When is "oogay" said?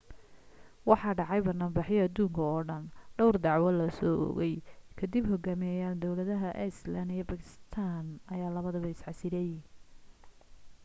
4.25-4.55